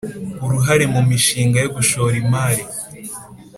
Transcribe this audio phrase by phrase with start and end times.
[0.45, 2.63] uruhare mu mishinga yo gushora imari